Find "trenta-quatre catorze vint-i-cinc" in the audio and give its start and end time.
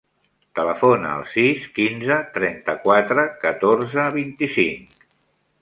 2.39-5.03